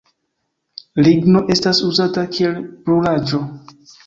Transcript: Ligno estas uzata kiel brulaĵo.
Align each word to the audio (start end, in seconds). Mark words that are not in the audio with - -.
Ligno 1.07 1.41
estas 1.57 1.83
uzata 1.89 2.25
kiel 2.39 2.59
brulaĵo. 2.89 3.45